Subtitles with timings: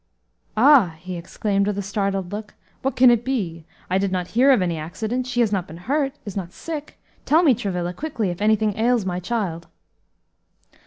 [0.57, 3.65] "Ah!" he exclaimed, with a startled look, "what can it be?
[3.87, 6.13] I did not hear of any accident she has not been hurt?
[6.25, 6.99] is not sick?
[7.23, 9.67] tell me, Travilla, quickly, if anything ails my child."